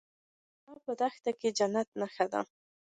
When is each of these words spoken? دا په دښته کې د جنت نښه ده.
دا 0.65 0.73
په 0.85 0.91
دښته 0.99 1.31
کې 1.39 1.49
د 1.51 1.55
جنت 1.57 1.87
نښه 1.99 2.25
ده. 2.31 2.41